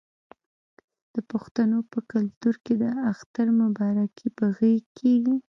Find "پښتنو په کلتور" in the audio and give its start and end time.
1.31-2.55